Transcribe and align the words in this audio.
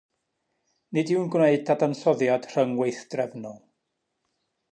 Nid 0.97 1.11
yw'n 1.15 1.27
gwneud 1.35 1.67
dadansoddiad 1.67 2.49
rhyng-weithdrefnol. 2.55 3.61